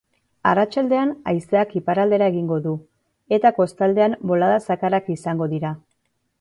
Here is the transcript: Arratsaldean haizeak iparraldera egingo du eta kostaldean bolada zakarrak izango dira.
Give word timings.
Arratsaldean 0.51 1.11
haizeak 1.31 1.75
iparraldera 1.81 2.31
egingo 2.33 2.59
du 2.65 2.73
eta 3.39 3.53
kostaldean 3.61 4.19
bolada 4.33 4.59
zakarrak 4.69 5.15
izango 5.21 5.53
dira. 5.57 5.79